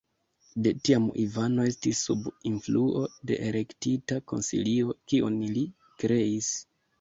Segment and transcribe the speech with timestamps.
[0.67, 3.03] De tiam Ivano estis sub influo
[3.33, 5.67] de "Elektita Konsilio", kiun li
[6.07, 6.51] kreis.